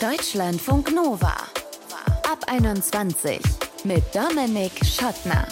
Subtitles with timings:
[0.00, 1.32] Deutschlandfunk Nova.
[2.30, 3.40] Ab 21
[3.84, 5.46] mit Dominik Schottner.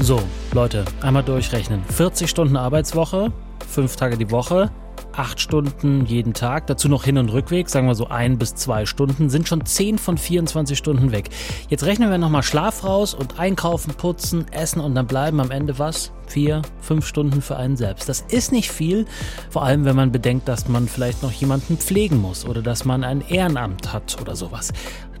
[0.00, 0.22] So,
[0.52, 1.84] Leute, einmal durchrechnen.
[1.90, 3.30] 40 Stunden Arbeitswoche,
[3.68, 4.70] fünf Tage die Woche,
[5.16, 8.86] acht Stunden jeden Tag, dazu noch Hin- und Rückweg, sagen wir so ein bis zwei
[8.86, 11.30] Stunden, sind schon 10 von 24 Stunden weg.
[11.68, 15.78] Jetzt rechnen wir nochmal Schlaf raus und einkaufen, putzen, essen und dann bleiben am Ende
[15.78, 16.12] was?
[16.26, 18.08] Vier, fünf Stunden für einen selbst.
[18.08, 19.04] Das ist nicht viel,
[19.50, 23.04] vor allem wenn man bedenkt, dass man vielleicht noch jemanden pflegen muss oder dass man
[23.04, 24.72] ein Ehrenamt hat oder sowas.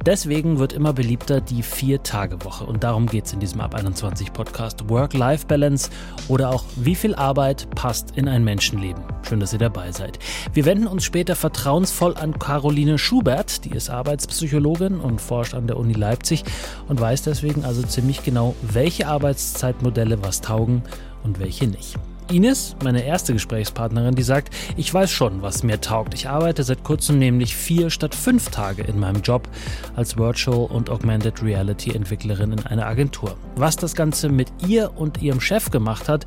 [0.04, 2.64] Deswegen wird immer beliebter die Vier-Tage-Woche.
[2.64, 4.88] Und darum geht es in diesem Ab 21 Podcast.
[4.90, 5.88] Work-Life-Balance
[6.28, 9.02] oder auch wie viel Arbeit passt in ein Menschenleben.
[9.26, 10.18] Schön, dass ihr dabei seid.
[10.52, 13.64] Wir wenden uns später vertrauensvoll an Caroline Schubert.
[13.64, 16.44] Die ist Arbeitspsychologin und forscht an der Uni Leipzig
[16.88, 20.82] und weiß deswegen also ziemlich genau, welche Arbeitszeitmodelle was taugen
[21.22, 21.96] und welche nicht.
[22.30, 26.14] Ines, meine erste Gesprächspartnerin, die sagt, ich weiß schon, was mir taugt.
[26.14, 29.48] Ich arbeite seit kurzem nämlich vier statt fünf Tage in meinem Job
[29.94, 33.36] als Virtual und Augmented Reality Entwicklerin in einer Agentur.
[33.56, 36.24] Was das Ganze mit ihr und ihrem Chef gemacht hat,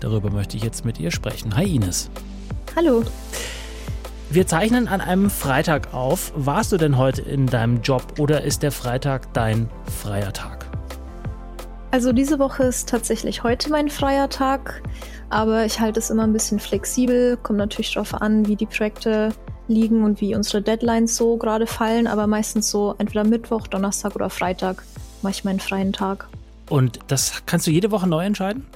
[0.00, 1.56] darüber möchte ich jetzt mit ihr sprechen.
[1.56, 2.10] Hi Ines.
[2.76, 3.04] Hallo.
[4.30, 6.32] Wir zeichnen an einem Freitag auf.
[6.36, 9.70] Warst du denn heute in deinem Job oder ist der Freitag dein
[10.02, 10.66] freier Tag?
[11.90, 14.82] Also diese Woche ist tatsächlich heute mein freier Tag.
[15.30, 19.30] Aber ich halte es immer ein bisschen flexibel, kommt natürlich darauf an, wie die Projekte
[19.66, 24.30] liegen und wie unsere Deadlines so gerade fallen, aber meistens so entweder Mittwoch, Donnerstag oder
[24.30, 24.82] Freitag
[25.22, 26.28] mache ich meinen freien Tag.
[26.68, 28.66] Und das kannst du jede Woche neu entscheiden?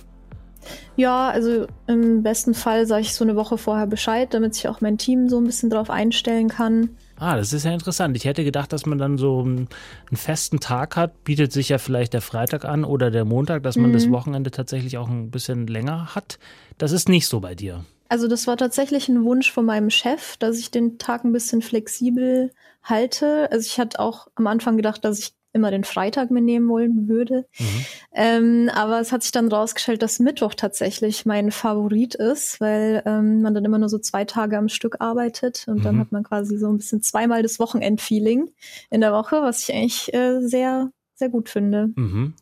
[0.96, 4.80] Ja, also im besten Fall sage ich so eine Woche vorher Bescheid, damit sich auch
[4.80, 6.90] mein Team so ein bisschen darauf einstellen kann.
[7.16, 8.16] Ah, das ist ja interessant.
[8.16, 9.68] Ich hätte gedacht, dass man dann so einen,
[10.08, 11.24] einen festen Tag hat.
[11.24, 13.94] Bietet sich ja vielleicht der Freitag an oder der Montag, dass man mhm.
[13.94, 16.38] das Wochenende tatsächlich auch ein bisschen länger hat.
[16.78, 17.84] Das ist nicht so bei dir.
[18.08, 21.62] Also das war tatsächlich ein Wunsch von meinem Chef, dass ich den Tag ein bisschen
[21.62, 22.50] flexibel
[22.82, 23.48] halte.
[23.50, 27.46] Also ich hatte auch am Anfang gedacht, dass ich immer den Freitag mitnehmen wollen würde.
[27.58, 27.86] Mhm.
[28.14, 33.42] Ähm, aber es hat sich dann rausgestellt, dass Mittwoch tatsächlich mein Favorit ist, weil ähm,
[33.42, 35.82] man dann immer nur so zwei Tage am Stück arbeitet und mhm.
[35.82, 38.50] dann hat man quasi so ein bisschen zweimal das Wochenendfeeling
[38.90, 40.90] in der Woche, was ich eigentlich äh, sehr
[41.22, 41.90] sehr gut finde.
[41.94, 42.34] Mhm.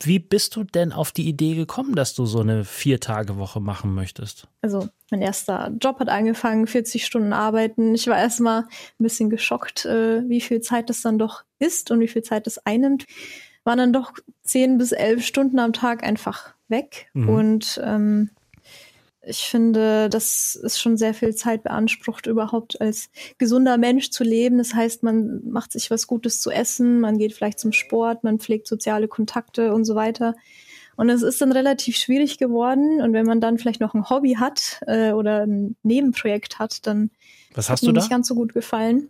[0.00, 4.46] Wie bist du denn auf die Idee gekommen, dass du so eine Vier-Tage-Woche machen möchtest?
[4.60, 7.96] Also, mein erster Job hat angefangen, 40 Stunden arbeiten.
[7.96, 8.68] Ich war erstmal ein
[8.98, 12.64] bisschen geschockt, äh, wie viel Zeit das dann doch ist und wie viel Zeit das
[12.64, 13.06] einnimmt.
[13.64, 14.12] Waren dann doch
[14.44, 17.08] 10 bis 11 Stunden am Tag einfach weg.
[17.12, 17.28] Mhm.
[17.28, 18.30] Und ähm,
[19.24, 24.58] ich finde, das ist schon sehr viel Zeit beansprucht, überhaupt als gesunder Mensch zu leben.
[24.58, 28.40] Das heißt, man macht sich was Gutes zu essen, man geht vielleicht zum Sport, man
[28.40, 30.34] pflegt soziale Kontakte und so weiter.
[30.96, 33.00] Und es ist dann relativ schwierig geworden.
[33.00, 37.10] Und wenn man dann vielleicht noch ein Hobby hat äh, oder ein Nebenprojekt hat, dann
[37.54, 39.08] was hast hat mir nicht ganz so gut gefallen.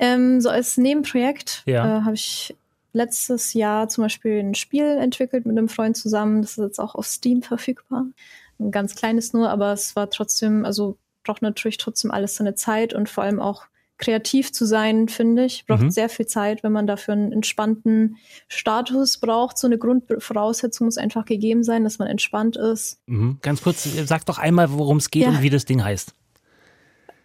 [0.00, 1.98] Ähm, so als Nebenprojekt ja.
[1.98, 2.56] äh, habe ich
[2.92, 6.42] letztes Jahr zum Beispiel ein Spiel entwickelt mit einem Freund zusammen.
[6.42, 8.06] Das ist jetzt auch auf Steam verfügbar
[8.66, 12.94] ein ganz kleines nur, aber es war trotzdem, also braucht natürlich trotzdem alles seine Zeit
[12.94, 13.66] und vor allem auch
[13.98, 15.90] kreativ zu sein, finde ich, braucht mhm.
[15.90, 18.16] sehr viel Zeit, wenn man dafür einen entspannten
[18.48, 19.58] Status braucht.
[19.58, 23.00] So eine Grundvoraussetzung muss einfach gegeben sein, dass man entspannt ist.
[23.06, 23.38] Mhm.
[23.42, 25.28] Ganz kurz, sag doch einmal, worum es geht ja.
[25.28, 26.14] und wie das Ding heißt.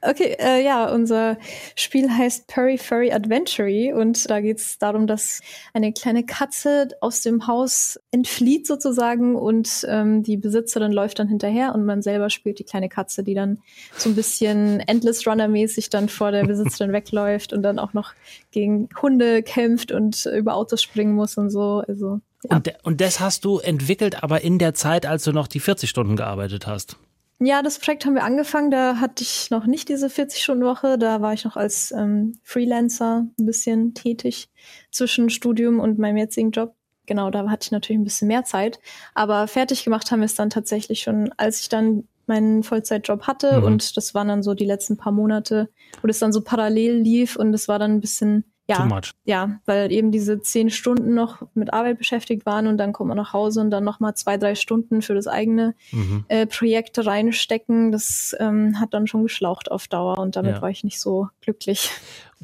[0.01, 1.37] Okay, äh, ja, unser
[1.75, 5.41] Spiel heißt Perry Furry Adventure und da geht es darum, dass
[5.73, 11.73] eine kleine Katze aus dem Haus entflieht sozusagen und ähm, die Besitzerin läuft dann hinterher
[11.73, 13.59] und man selber spielt die kleine Katze, die dann
[13.97, 18.13] so ein bisschen Endless Runner mäßig dann vor der Besitzerin wegläuft und dann auch noch
[18.51, 21.83] gegen Hunde kämpft und über Autos springen muss und so.
[21.87, 22.57] Also ja.
[22.57, 25.89] und, und das hast du entwickelt, aber in der Zeit, als du noch die 40
[25.89, 26.97] Stunden gearbeitet hast.
[27.39, 28.71] Ja, das Projekt haben wir angefangen.
[28.71, 30.97] Da hatte ich noch nicht diese 40-Stunden-Woche.
[30.97, 34.49] Da war ich noch als ähm, Freelancer ein bisschen tätig
[34.91, 36.75] zwischen Studium und meinem jetzigen Job.
[37.05, 38.79] Genau, da hatte ich natürlich ein bisschen mehr Zeit.
[39.13, 43.59] Aber fertig gemacht haben wir es dann tatsächlich schon, als ich dann meinen Vollzeitjob hatte.
[43.59, 43.63] Mhm.
[43.63, 45.69] Und das waren dann so die letzten paar Monate,
[46.01, 47.35] wo das dann so parallel lief.
[47.35, 51.73] Und es war dann ein bisschen ja, ja, weil eben diese zehn Stunden noch mit
[51.73, 55.01] Arbeit beschäftigt waren und dann kommt man nach Hause und dann nochmal zwei, drei Stunden
[55.01, 56.25] für das eigene mhm.
[56.27, 57.93] äh, Projekt reinstecken.
[57.93, 60.61] Das ähm, hat dann schon geschlaucht auf Dauer und damit ja.
[60.61, 61.89] war ich nicht so glücklich.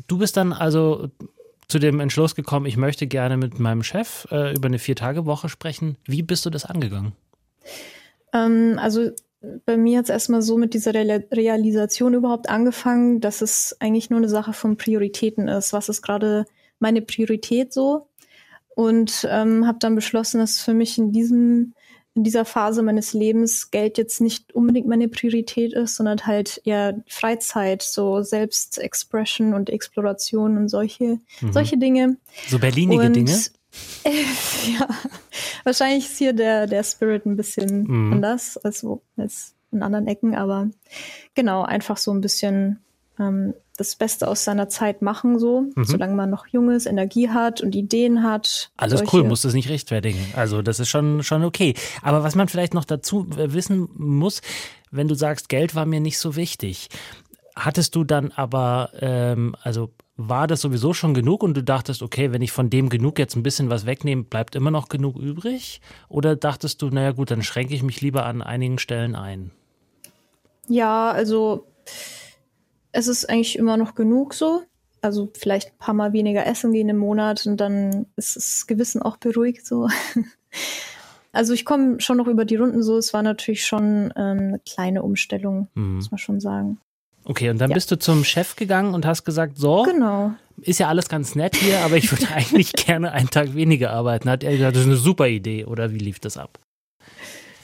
[0.08, 1.10] Du bist dann also
[1.68, 5.98] zu dem Entschluss gekommen, ich möchte gerne mit meinem Chef äh, über eine Vier-Tage-Woche sprechen.
[6.06, 7.14] Wie bist du das angegangen?
[8.34, 9.12] Ähm, also
[9.66, 14.10] bei mir hat es erstmal so mit dieser Re Realisation überhaupt angefangen, dass es eigentlich
[14.10, 15.74] nur eine Sache von Prioritäten ist.
[15.74, 16.46] Was ist gerade
[16.80, 18.08] meine Priorität so?
[18.76, 21.74] Und ähm, habe dann beschlossen, dass für mich in diesem
[22.16, 27.02] in dieser Phase meines Lebens Geld jetzt nicht unbedingt meine Priorität ist, sondern halt eher
[27.08, 31.52] Freizeit, so Selbstexpression und Exploration und solche, mhm.
[31.52, 32.18] solche Dinge.
[32.48, 33.32] So berlinige und, Dinge?
[34.04, 34.12] Äh,
[34.80, 34.88] ja,
[35.64, 38.14] wahrscheinlich ist hier der, der Spirit ein bisschen mhm.
[38.14, 38.86] anders als,
[39.18, 40.70] als in anderen Ecken, aber
[41.36, 42.80] genau, einfach so ein bisschen
[43.20, 45.84] ähm, das Beste aus seiner Zeit machen, so, mhm.
[45.84, 48.72] solange man noch jung ist, Energie hat und Ideen hat.
[48.78, 49.16] Alles solche.
[49.16, 50.20] cool, muss das nicht rechtfertigen.
[50.36, 51.74] Also das ist schon, schon okay.
[52.02, 54.42] Aber was man vielleicht noch dazu wissen muss,
[54.92, 56.90] wenn du sagst, Geld war mir nicht so wichtig,
[57.56, 62.32] hattest du dann aber, ähm, also war das sowieso schon genug und du dachtest, okay,
[62.32, 65.82] wenn ich von dem genug jetzt ein bisschen was wegnehme, bleibt immer noch genug übrig?
[66.08, 69.52] Oder dachtest du, naja gut, dann schränke ich mich lieber an einigen Stellen ein?
[70.68, 71.68] Ja, also
[72.92, 74.64] es ist eigentlich immer noch genug so.
[75.02, 79.02] Also vielleicht ein paar Mal weniger essen gehen im Monat und dann ist das Gewissen
[79.02, 79.88] auch beruhigt so.
[81.36, 82.96] Also ich komme schon noch über die Runden so.
[82.96, 85.96] Es war natürlich schon ähm, eine kleine Umstellung, mhm.
[85.96, 86.78] muss man schon sagen.
[87.26, 87.74] Okay, und dann ja.
[87.74, 90.34] bist du zum Chef gegangen und hast gesagt, so, genau.
[90.62, 94.30] ist ja alles ganz nett hier, aber ich würde eigentlich gerne einen Tag weniger arbeiten.
[94.30, 96.60] Hat er gesagt, das ist eine super Idee oder wie lief das ab?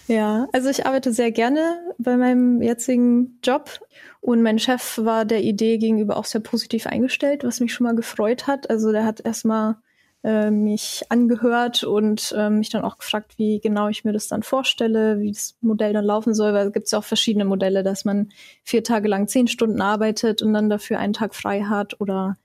[0.07, 3.79] Ja, also ich arbeite sehr gerne bei meinem jetzigen Job
[4.21, 7.95] und mein Chef war der Idee gegenüber auch sehr positiv eingestellt, was mich schon mal
[7.95, 8.69] gefreut hat.
[8.71, 9.75] Also der hat erstmal
[10.23, 14.43] äh, mich angehört und äh, mich dann auch gefragt, wie genau ich mir das dann
[14.43, 18.05] vorstelle, wie das Modell dann laufen soll, weil es gibt ja auch verschiedene Modelle, dass
[18.05, 18.29] man
[18.63, 22.37] vier Tage lang zehn Stunden arbeitet und dann dafür einen Tag frei hat oder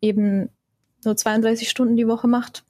[0.00, 0.50] eben
[1.04, 2.64] nur 32 Stunden die Woche macht.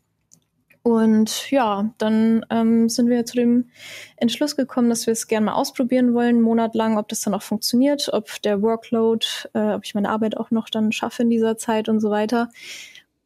[0.86, 3.70] Und ja, dann ähm, sind wir zu dem
[4.16, 7.34] Entschluss gekommen, dass wir es gerne mal ausprobieren wollen, einen Monat lang, ob das dann
[7.34, 11.30] auch funktioniert, ob der Workload, äh, ob ich meine Arbeit auch noch dann schaffe in
[11.30, 12.50] dieser Zeit und so weiter.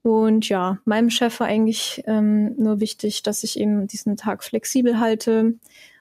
[0.03, 4.99] Und ja, meinem Chef war eigentlich ähm, nur wichtig, dass ich eben diesen Tag flexibel
[4.99, 5.55] halte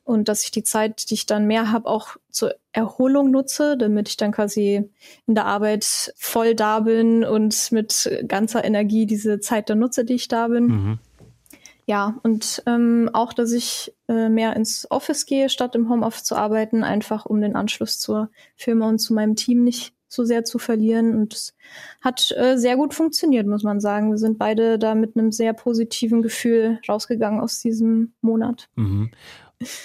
[0.06, 4.10] und dass ich die Zeit, die ich dann mehr habe, auch zur Erholung nutze, damit
[4.10, 4.90] ich dann quasi
[5.28, 10.16] in der Arbeit voll da bin und mit ganzer Energie diese Zeit dann nutze, die
[10.16, 10.66] ich da bin.
[10.66, 11.00] Mhm.
[11.86, 16.36] Ja, und ähm, auch, dass ich äh, mehr ins Office gehe, statt im Homeoffice zu
[16.36, 20.60] arbeiten, einfach um den Anschluss zur Firma und zu meinem Team nicht so sehr zu
[20.60, 21.16] verlieren.
[21.16, 21.54] Und es
[22.02, 24.12] hat äh, sehr gut funktioniert, muss man sagen.
[24.12, 28.68] Wir sind beide da mit einem sehr positiven Gefühl rausgegangen aus diesem Monat.
[28.76, 29.12] Mhm.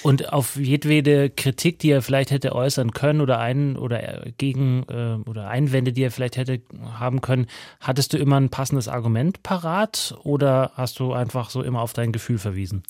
[0.04, 5.28] Und auf jedwede Kritik, die er vielleicht hätte äußern können oder ein oder gegen äh,
[5.28, 6.62] oder Einwände, die er vielleicht hätte
[6.96, 7.46] haben können,
[7.80, 12.12] hattest du immer ein passendes Argument parat oder hast du einfach so immer auf dein
[12.12, 12.84] Gefühl verwiesen?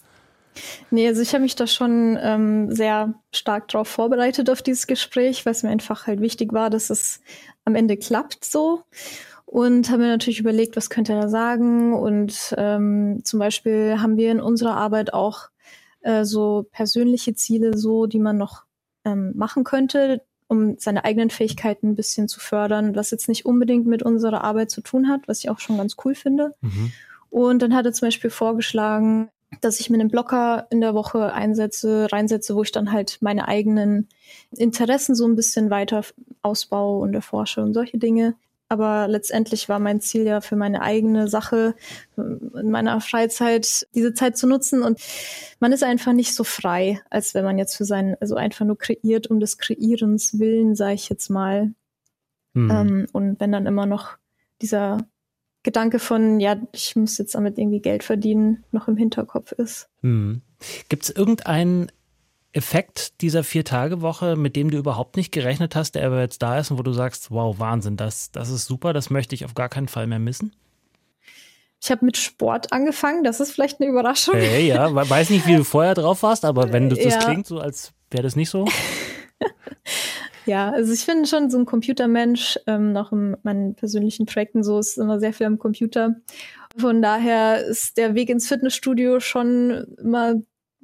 [0.90, 5.44] Nee, also ich habe mich da schon ähm, sehr stark darauf vorbereitet auf dieses Gespräch,
[5.44, 7.20] weil es mir einfach halt wichtig war, dass es
[7.64, 8.82] am Ende klappt so.
[9.46, 11.94] Und habe mir natürlich überlegt, was könnte er da sagen.
[11.94, 15.48] Und ähm, zum Beispiel haben wir in unserer Arbeit auch
[16.00, 18.64] äh, so persönliche Ziele so, die man noch
[19.04, 23.86] ähm, machen könnte, um seine eigenen Fähigkeiten ein bisschen zu fördern, was jetzt nicht unbedingt
[23.86, 26.54] mit unserer Arbeit zu tun hat, was ich auch schon ganz cool finde.
[26.60, 26.92] Mhm.
[27.30, 29.28] Und dann hat er zum Beispiel vorgeschlagen,
[29.60, 33.48] dass ich mir einen Blocker in der Woche einsetze, reinsetze, wo ich dann halt meine
[33.48, 34.08] eigenen
[34.56, 36.02] Interessen so ein bisschen weiter
[36.42, 38.36] ausbaue und erforsche und solche Dinge.
[38.68, 41.74] Aber letztendlich war mein Ziel ja für meine eigene Sache
[42.16, 44.82] in meiner Freizeit diese Zeit zu nutzen.
[44.82, 45.00] Und
[45.60, 48.78] man ist einfach nicht so frei, als wenn man jetzt für seinen, also einfach nur
[48.78, 51.74] kreiert um des Kreierens willen, sage ich jetzt mal.
[52.54, 52.70] Mhm.
[52.70, 54.16] Ähm, und wenn dann immer noch
[54.62, 54.98] dieser
[55.64, 59.88] Gedanke von, ja, ich muss jetzt damit irgendwie Geld verdienen, noch im Hinterkopf ist.
[60.02, 60.42] Mhm.
[60.88, 61.90] Gibt es irgendeinen
[62.52, 66.70] Effekt dieser Vier-Tage-Woche, mit dem du überhaupt nicht gerechnet hast, der aber jetzt da ist
[66.70, 69.68] und wo du sagst, wow, Wahnsinn, das, das ist super, das möchte ich auf gar
[69.68, 70.54] keinen Fall mehr missen?
[71.82, 74.36] Ich habe mit Sport angefangen, das ist vielleicht eine Überraschung.
[74.36, 77.20] Hey, ja, weiß nicht, wie du vorher drauf warst, aber wenn das, das ja.
[77.20, 78.66] klingt so, als wäre das nicht so.
[80.46, 84.78] ja, also ich finde schon so ein Computermensch, ähm, noch in meinen persönlichen Projekten so,
[84.78, 86.16] ist immer sehr viel am Computer.
[86.76, 90.34] Von daher ist der Weg ins Fitnessstudio schon immer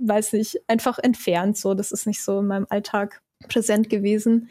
[0.00, 1.56] weiß nicht, einfach entfernt.
[1.56, 4.48] So, das ist nicht so in meinem Alltag präsent gewesen.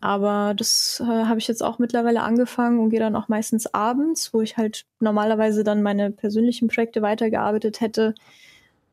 [0.00, 4.34] Aber das äh, habe ich jetzt auch mittlerweile angefangen und gehe dann auch meistens abends,
[4.34, 8.14] wo ich halt normalerweise dann meine persönlichen Projekte weitergearbeitet hätte.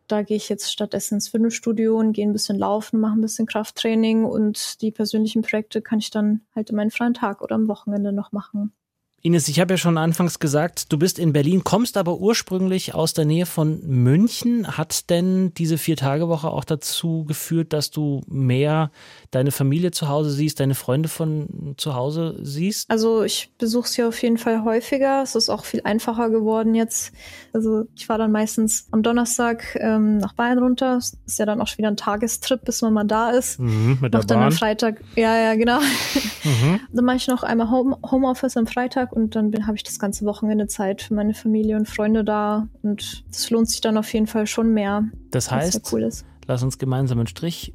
[0.09, 3.45] Da gehe ich jetzt stattdessen ins Fitnessstudio und gehe ein bisschen laufen, mache ein bisschen
[3.45, 7.67] Krafttraining und die persönlichen Projekte kann ich dann halt in meinen freien Tag oder am
[7.67, 8.73] Wochenende noch machen.
[9.21, 13.13] Ines, ich habe ja schon anfangs gesagt, du bist in Berlin, kommst aber ursprünglich aus
[13.13, 14.77] der Nähe von München.
[14.77, 18.91] Hat denn diese Vier-Tage-Woche auch dazu geführt, dass du mehr
[19.31, 22.89] deine Familie zu Hause siehst, deine Freunde von zu Hause siehst?
[22.89, 25.21] Also ich besuche sie auf jeden Fall häufiger.
[25.21, 27.11] Es ist auch viel einfacher geworden jetzt.
[27.53, 30.95] Also ich war dann meistens am Donnerstag ähm, nach Bayern runter.
[30.95, 33.59] Das ist ja dann auch schon wieder ein Tagestrip, bis man mal da ist.
[33.59, 34.47] Mhm, mit der Mach dann Bahn.
[34.47, 35.79] am Freitag, ja, ja, genau.
[35.79, 36.79] Mhm.
[36.93, 40.25] Dann mache ich noch einmal Home Homeoffice am Freitag und dann habe ich das ganze
[40.25, 42.67] Wochenende Zeit für meine Familie und Freunde da.
[42.81, 45.03] Und das lohnt sich dann auf jeden Fall schon mehr.
[45.31, 46.09] Das heißt, cool
[46.49, 47.73] lass uns gemeinsam einen Strich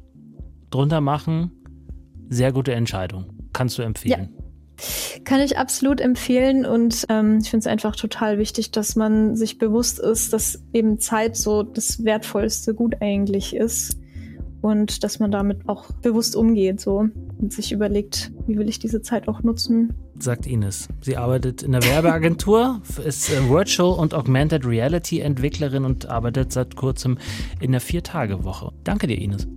[0.69, 1.51] drunter machen.
[2.29, 3.25] Sehr gute Entscheidung.
[3.53, 4.33] Kannst du empfehlen.
[5.23, 9.57] Kann ich absolut empfehlen und ähm, ich finde es einfach total wichtig, dass man sich
[9.57, 13.97] bewusst ist, dass eben Zeit so das wertvollste Gut eigentlich ist
[14.61, 17.07] und dass man damit auch bewusst umgeht so
[17.39, 19.93] und sich überlegt, wie will ich diese Zeit auch nutzen.
[20.21, 20.87] Sagt Ines.
[21.01, 26.75] Sie arbeitet in der Werbeagentur, ist äh, Virtual und Augmented Reality Entwicklerin und arbeitet seit
[26.75, 27.17] kurzem
[27.59, 28.71] in der Vier-Tage-Woche.
[28.83, 29.47] Danke dir, Ines.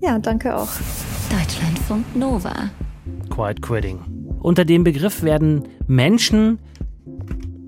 [0.00, 0.68] Ja, danke auch.
[1.30, 2.70] Deutschlandfunk Nova.
[3.30, 3.98] Quiet Quitting.
[4.40, 6.58] Unter dem Begriff werden Menschen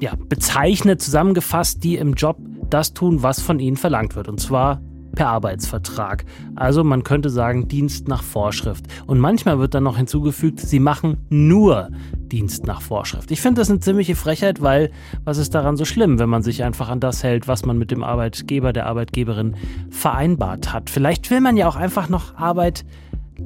[0.01, 2.39] ja, bezeichnet, zusammengefasst, die im Job
[2.71, 4.29] das tun, was von ihnen verlangt wird.
[4.29, 4.81] Und zwar
[5.19, 6.25] per Arbeitsvertrag.
[6.55, 8.87] Also man könnte sagen Dienst nach Vorschrift.
[9.09, 11.89] Und manchmal wird dann noch hinzugefügt, sie machen nur
[12.31, 13.33] Dienst nach Vorschrift.
[13.33, 14.93] Ich finde das eine ziemliche Frechheit, weil
[15.25, 17.91] was ist daran so schlimm, wenn man sich einfach an das hält, was man mit
[17.91, 19.57] dem Arbeitgeber, der Arbeitgeberin
[19.91, 20.89] vereinbart hat.
[20.89, 22.85] Vielleicht will man ja auch einfach noch Arbeit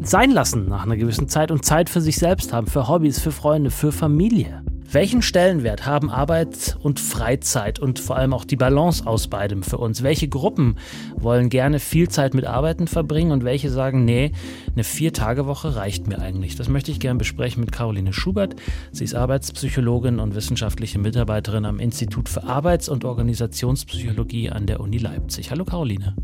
[0.02, 3.32] sein lassen nach einer gewissen Zeit und Zeit für sich selbst haben, für Hobbys, für
[3.32, 4.62] Freunde, für Familie.
[4.92, 9.78] Welchen Stellenwert haben Arbeit und Freizeit und vor allem auch die Balance aus beidem für
[9.78, 10.02] uns?
[10.02, 10.76] Welche Gruppen
[11.16, 14.32] wollen gerne viel Zeit mit Arbeiten verbringen und welche sagen, nee,
[14.74, 16.56] eine Vier-Tage-Woche reicht mir eigentlich?
[16.56, 18.54] Das möchte ich gerne besprechen mit Caroline Schubert.
[18.90, 24.98] Sie ist Arbeitspsychologin und wissenschaftliche Mitarbeiterin am Institut für Arbeits- und Organisationspsychologie an der Uni
[24.98, 25.50] Leipzig.
[25.50, 26.14] Hallo Caroline.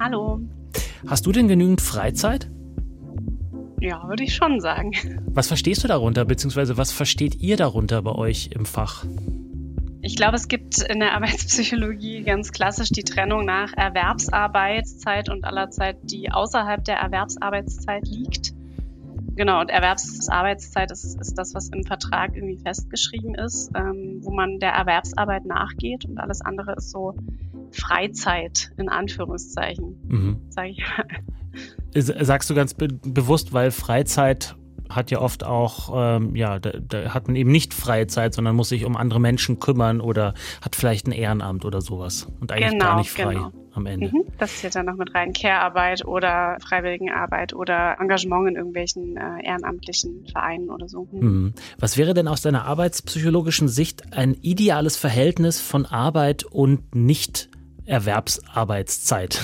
[0.00, 0.40] Hallo.
[1.06, 2.50] Hast du denn genügend Freizeit?
[3.82, 4.92] Ja, würde ich schon sagen.
[5.26, 9.04] Was verstehst du darunter, beziehungsweise was versteht ihr darunter bei euch im Fach?
[10.02, 15.70] Ich glaube, es gibt in der Arbeitspsychologie ganz klassisch die Trennung nach Erwerbsarbeitszeit und aller
[15.70, 18.52] Zeit, die außerhalb der Erwerbsarbeitszeit liegt.
[19.34, 24.60] Genau, und Erwerbsarbeitszeit ist, ist das, was im Vertrag irgendwie festgeschrieben ist, ähm, wo man
[24.60, 27.14] der Erwerbsarbeit nachgeht und alles andere ist so
[27.72, 30.36] Freizeit in Anführungszeichen, Mhm.
[30.50, 31.06] sage ich mal.
[31.94, 34.56] Sagst du ganz be bewusst, weil Freizeit
[34.94, 38.54] hat ja oft auch, ähm, ja, da, da hat man eben nicht freie Zeit, sondern
[38.56, 42.72] muss sich um andere Menschen kümmern oder hat vielleicht ein Ehrenamt oder sowas und eigentlich
[42.72, 43.52] Genau, gar nicht frei genau.
[43.72, 44.10] am Ende.
[44.12, 45.32] Mhm, das zählt dann noch mit rein.
[45.32, 51.08] Care-Arbeit oder Freiwilligenarbeit oder Engagement in irgendwelchen äh, ehrenamtlichen Vereinen oder so.
[51.10, 51.20] Mhm.
[51.20, 51.54] Mhm.
[51.78, 59.40] Was wäre denn aus deiner arbeitspsychologischen Sicht ein ideales Verhältnis von Arbeit und Nicht-Erwerbsarbeitszeit?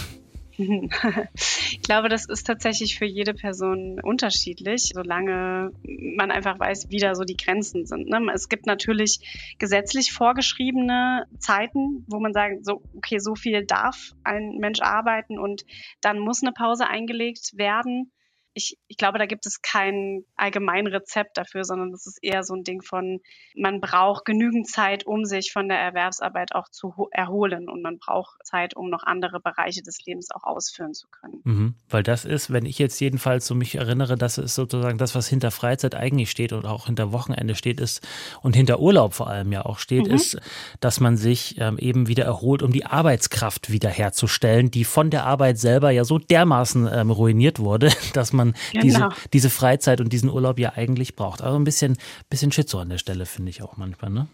[1.70, 5.72] Ich glaube, das ist tatsächlich für jede Person unterschiedlich, solange
[6.16, 8.08] man einfach weiß, wie da so die Grenzen sind.
[8.08, 8.20] Ne?
[8.34, 14.56] Es gibt natürlich gesetzlich vorgeschriebene Zeiten, wo man sagt, so, okay, so viel darf ein
[14.58, 15.64] Mensch arbeiten und
[16.00, 18.12] dann muss eine Pause eingelegt werden.
[18.58, 22.54] Ich, ich glaube, da gibt es kein allgemein Rezept dafür, sondern das ist eher so
[22.54, 23.20] ein Ding von,
[23.56, 27.98] man braucht genügend Zeit, um sich von der Erwerbsarbeit auch zu ho- erholen und man
[27.98, 31.40] braucht Zeit, um noch andere Bereiche des Lebens auch ausführen zu können.
[31.44, 31.74] Mhm.
[31.88, 35.28] Weil das ist, wenn ich jetzt jedenfalls so mich erinnere, das ist sozusagen das, was
[35.28, 38.06] hinter Freizeit eigentlich steht und auch hinter Wochenende steht, ist
[38.42, 40.14] und hinter Urlaub vor allem ja auch steht, Mhm.
[40.14, 40.40] ist,
[40.80, 45.58] dass man sich ähm, eben wieder erholt, um die Arbeitskraft wiederherzustellen, die von der Arbeit
[45.58, 48.47] selber ja so dermaßen ähm, ruiniert wurde, dass man
[48.82, 49.08] diese, Genau.
[49.32, 51.42] diese Freizeit und diesen Urlaub ja eigentlich braucht.
[51.42, 51.96] Also ein bisschen,
[52.30, 54.28] bisschen Schizo an der Stelle, finde ich auch manchmal, ne?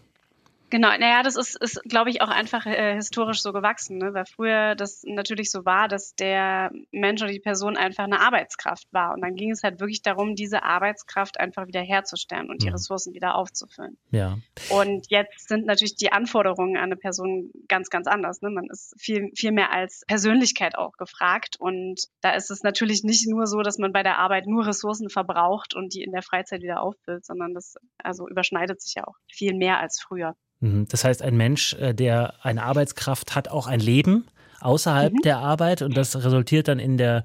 [0.69, 4.13] Genau, naja, das ist, ist glaube ich, auch einfach äh, historisch so gewachsen, ne?
[4.13, 8.87] weil früher das natürlich so war, dass der Mensch oder die Person einfach eine Arbeitskraft
[8.91, 9.13] war.
[9.13, 12.73] Und dann ging es halt wirklich darum, diese Arbeitskraft einfach wieder herzustellen und die Mhm.
[12.73, 13.97] Ressourcen wieder aufzufüllen.
[14.11, 14.37] Ja.
[14.69, 18.41] Und jetzt sind natürlich die Anforderungen an eine Person ganz, ganz anders.
[18.41, 18.49] Ne?
[18.49, 21.57] Man ist viel, viel mehr als Persönlichkeit auch gefragt.
[21.59, 25.09] Und da ist es natürlich nicht nur so, dass man bei der Arbeit nur Ressourcen
[25.09, 29.15] verbraucht und die in der Freizeit wieder auffüllt, sondern das also überschneidet sich ja auch
[29.31, 30.35] viel mehr als früher.
[30.65, 30.87] Mhm.
[30.89, 34.25] Das heißt, ein Mensch, äh, der eine Arbeitskraft hat, auch ein Leben
[34.61, 35.21] außerhalb Mhm.
[35.23, 37.23] der Arbeit und das resultiert dann in der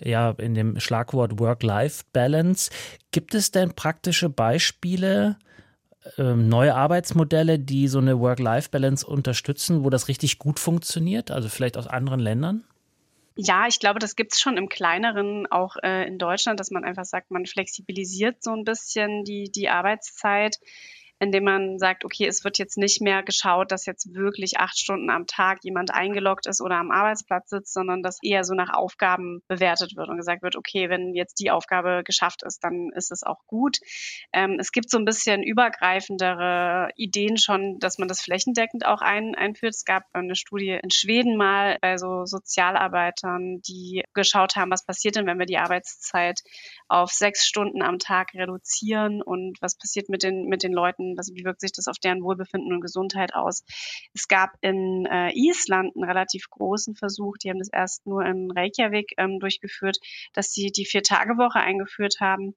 [0.00, 2.70] ja in dem Schlagwort Work-Life-Balance.
[3.10, 5.36] Gibt es denn praktische Beispiele,
[6.16, 11.30] ähm, neue Arbeitsmodelle, die so eine Work-Life-Balance unterstützen, wo das richtig gut funktioniert?
[11.30, 12.64] Also vielleicht aus anderen Ländern?
[13.36, 17.04] Ja, ich glaube, das gibt's schon im Kleineren, auch äh, in Deutschland, dass man einfach
[17.04, 20.58] sagt, man flexibilisiert so ein bisschen die, die Arbeitszeit.
[21.20, 25.10] Indem man sagt, okay, es wird jetzt nicht mehr geschaut, dass jetzt wirklich acht Stunden
[25.10, 29.42] am Tag jemand eingeloggt ist oder am Arbeitsplatz sitzt, sondern dass eher so nach Aufgaben
[29.48, 33.22] bewertet wird und gesagt wird, okay, wenn jetzt die Aufgabe geschafft ist, dann ist es
[33.22, 33.78] auch gut.
[34.32, 39.34] Ähm, es gibt so ein bisschen übergreifendere Ideen schon, dass man das flächendeckend auch ein,
[39.34, 39.74] einführt.
[39.74, 45.16] Es gab eine Studie in Schweden mal bei so Sozialarbeitern, die geschaut haben, was passiert
[45.16, 46.40] denn, wenn wir die Arbeitszeit
[46.88, 51.32] auf sechs Stunden am Tag reduzieren und was passiert mit den, mit den Leuten, was,
[51.34, 53.64] wie wirkt sich das auf deren Wohlbefinden und Gesundheit aus.
[54.14, 58.50] Es gab in äh, Island einen relativ großen Versuch, die haben das erst nur in
[58.50, 59.98] Reykjavik ähm, durchgeführt,
[60.34, 62.54] dass sie die Vier-Tage-Woche eingeführt haben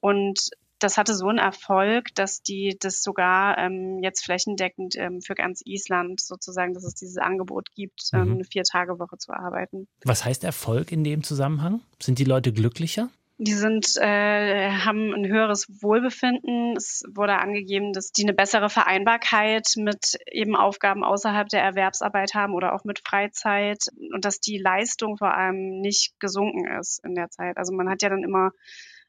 [0.00, 5.34] und das hatte so einen Erfolg, dass die das sogar ähm, jetzt flächendeckend ähm, für
[5.34, 8.32] ganz Island sozusagen, dass es dieses Angebot gibt, ähm, mhm.
[8.34, 9.88] eine Vier-Tage-Woche zu arbeiten.
[10.04, 11.80] Was heißt Erfolg in dem Zusammenhang?
[12.00, 13.08] Sind die Leute glücklicher?
[13.38, 16.74] Die sind, äh, haben ein höheres Wohlbefinden.
[16.74, 22.54] Es wurde angegeben, dass die eine bessere Vereinbarkeit mit eben Aufgaben außerhalb der Erwerbsarbeit haben
[22.54, 27.28] oder auch mit Freizeit und dass die Leistung vor allem nicht gesunken ist in der
[27.28, 27.58] Zeit.
[27.58, 28.52] Also man hat ja dann immer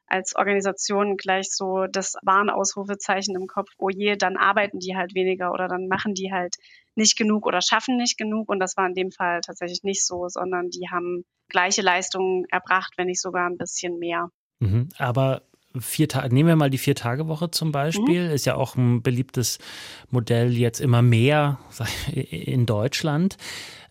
[0.08, 5.52] als Organisation gleich so das Warnausrufezeichen im Kopf, oh je, dann arbeiten die halt weniger
[5.52, 6.56] oder dann machen die halt
[6.94, 8.48] nicht genug oder schaffen nicht genug.
[8.48, 12.94] Und das war in dem Fall tatsächlich nicht so, sondern die haben gleiche Leistungen erbracht,
[12.96, 14.30] wenn nicht sogar ein bisschen mehr.
[14.60, 15.42] Mhm, aber
[15.78, 18.34] vier Tage, nehmen wir mal die Vier-Tage-Woche zum Beispiel, mhm.
[18.34, 19.58] ist ja auch ein beliebtes
[20.10, 21.58] Modell jetzt immer mehr
[22.12, 23.36] in Deutschland.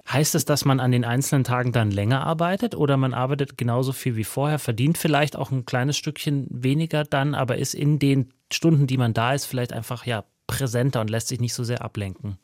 [0.09, 3.91] Heißt es, dass man an den einzelnen Tagen dann länger arbeitet oder man arbeitet genauso
[3.91, 8.33] viel wie vorher, verdient vielleicht auch ein kleines Stückchen weniger dann, aber ist in den
[8.51, 11.81] Stunden, die man da ist, vielleicht einfach ja präsenter und lässt sich nicht so sehr
[11.81, 12.37] ablenken?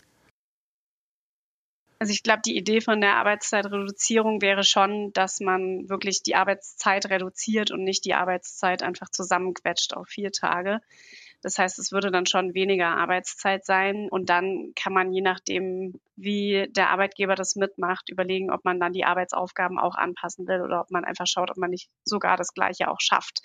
[1.99, 7.09] Also ich glaube, die Idee von der Arbeitszeitreduzierung wäre schon, dass man wirklich die Arbeitszeit
[7.09, 10.81] reduziert und nicht die Arbeitszeit einfach zusammenquetscht auf vier Tage.
[11.43, 15.99] Das heißt, es würde dann schon weniger Arbeitszeit sein und dann kann man je nachdem,
[16.15, 20.79] wie der Arbeitgeber das mitmacht, überlegen, ob man dann die Arbeitsaufgaben auch anpassen will oder
[20.79, 23.41] ob man einfach schaut, ob man nicht sogar das Gleiche auch schafft.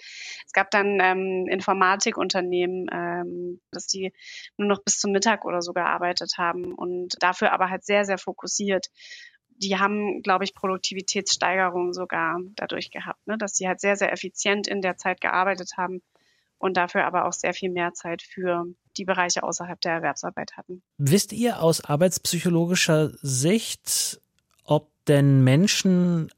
[0.46, 4.12] Es gab dann ähm, Informatikunternehmen, ähm, dass die
[4.56, 8.18] nur noch bis zum Mittag oder so gearbeitet haben und dafür aber halt sehr, sehr
[8.18, 8.86] fokussiert
[9.60, 13.36] die haben, glaube ich, Produktivitätssteigerungen sogar dadurch gehabt, ne?
[13.36, 16.00] dass sie halt sehr, sehr effizient in der Zeit gearbeitet haben
[16.58, 20.82] und dafür aber auch sehr viel mehr Zeit für die Bereiche außerhalb der Erwerbsarbeit hatten.
[20.98, 24.20] Wisst ihr aus arbeitspsychologischer Sicht,
[24.64, 26.30] ob denn Menschen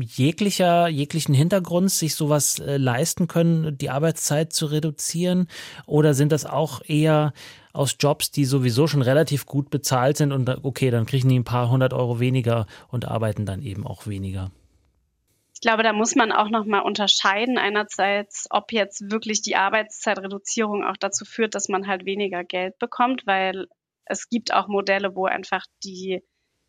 [0.00, 5.48] jeglicher, jeglichen Hintergrunds sich sowas äh, leisten können, die Arbeitszeit zu reduzieren?
[5.86, 7.32] Oder sind das auch eher
[7.72, 11.44] aus Jobs, die sowieso schon relativ gut bezahlt sind und okay, dann kriegen die ein
[11.44, 14.50] paar hundert Euro weniger und arbeiten dann eben auch weniger?
[15.58, 17.58] Ich glaube, da muss man auch nochmal unterscheiden.
[17.58, 23.26] Einerseits, ob jetzt wirklich die Arbeitszeitreduzierung auch dazu führt, dass man halt weniger Geld bekommt,
[23.26, 23.66] weil
[24.04, 26.22] es gibt auch Modelle, wo einfach die,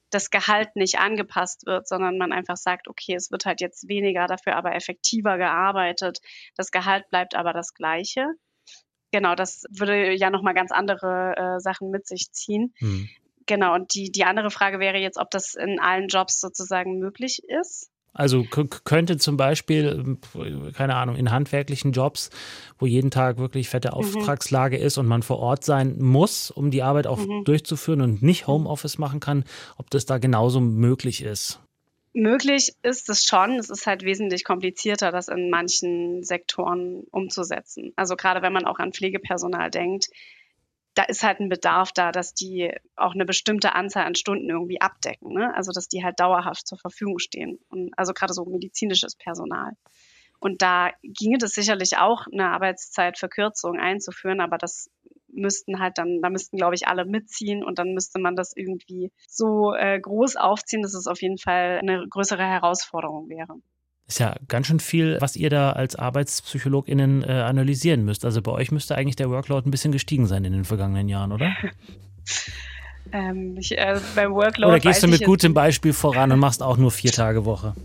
[0.10, 4.26] das Gehalt nicht angepasst wird, sondern man einfach sagt, okay, es wird halt jetzt weniger,
[4.26, 6.18] dafür aber effektiver gearbeitet.
[6.56, 8.26] Das Gehalt bleibt aber das gleiche.
[9.12, 12.74] Genau, das würde ja nochmal ganz andere äh, Sachen mit sich ziehen.
[12.80, 13.08] Mhm.
[13.46, 17.44] Genau, und die, die andere Frage wäre jetzt, ob das in allen Jobs sozusagen möglich
[17.48, 17.92] ist.
[18.14, 20.18] Also könnte zum Beispiel,
[20.76, 22.30] keine Ahnung, in handwerklichen Jobs,
[22.78, 23.94] wo jeden Tag wirklich fette mhm.
[23.94, 24.84] Auftragslage mhm.
[24.84, 27.44] ist und man vor Ort sein muss, um die Arbeit auch mhm.
[27.46, 29.44] durchzuführen und nicht Homeoffice machen kann,
[29.78, 31.60] ob das da genauso möglich ist.
[32.14, 33.60] Möglich ist es schon.
[33.60, 37.94] Es ist halt wesentlich komplizierter, das in manchen Sektoren umzusetzen.
[37.96, 40.08] Also gerade wenn man auch an Pflegepersonal denkt,
[41.00, 44.82] da ist halt ein Bedarf da, dass die auch eine bestimmte Anzahl an Stunden irgendwie
[44.82, 45.32] abdecken.
[45.32, 45.56] Ne?
[45.56, 47.58] Also dass die halt dauerhaft zur Verfügung stehen.
[47.70, 49.72] Und also gerade so medizinisches Personal.
[50.42, 54.92] Und da ginge das sicherlich auch, eine Arbeitszeitverkürzung einzuführen, aber das
[55.30, 59.14] müssten halt dann, da müssten, glaube ich, alle mitziehen und dann müsste man das irgendwie
[59.26, 63.56] so äh, groß aufziehen, dass es auf jeden Fall eine größere Herausforderung wäre.
[64.10, 68.26] Ist ja ganz schön viel, was ihr da als ArbeitspsychologInnen äh, analysieren müsst.
[68.26, 71.32] Also bei euch müsste eigentlich der Workload ein bisschen gestiegen sein in den vergangenen Jahren,
[71.32, 71.52] oder?
[73.14, 74.72] ähm, ich, äh, beim Workload.
[74.72, 77.76] Oder gehst du mit gutem Beispiel voran und machst auch nur vier Tage Woche?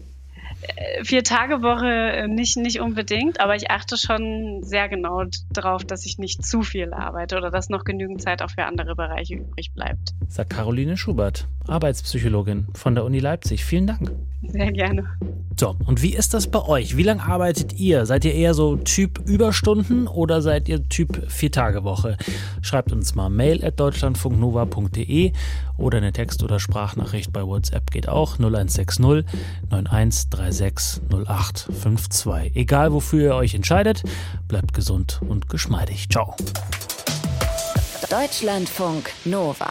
[0.63, 5.85] Äh, vier Tage Woche äh, nicht, nicht unbedingt, aber ich achte schon sehr genau darauf,
[5.85, 9.35] dass ich nicht zu viel arbeite oder dass noch genügend Zeit auch für andere Bereiche
[9.35, 10.15] übrig bleibt.
[10.29, 13.63] Sagt Caroline Schubert, Arbeitspsychologin von der Uni Leipzig.
[13.63, 14.11] Vielen Dank.
[14.49, 15.07] Sehr gerne.
[15.59, 16.97] So, und wie ist das bei euch?
[16.97, 18.07] Wie lange arbeitet ihr?
[18.07, 22.17] Seid ihr eher so Typ Überstunden oder seid ihr Typ Vier-Tage-Woche?
[22.61, 25.33] Schreibt uns mal mail at deutschlandfunknova.de
[25.77, 29.25] oder eine Text- oder Sprachnachricht bei WhatsApp geht auch 0160
[29.71, 32.57] 9136 0852.
[32.57, 34.03] Egal wofür ihr euch entscheidet,
[34.49, 36.09] bleibt gesund und geschmeidig.
[36.11, 36.35] Ciao.
[38.11, 39.71] Deutschlandfunk Nova